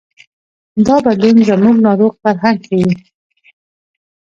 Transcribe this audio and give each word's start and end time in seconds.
دا 0.85 0.95
بدلون 1.05 1.37
زموږ 1.49 1.75
ناروغ 1.85 2.13
فرهنګ 2.21 2.59
ښيي. 2.67 2.93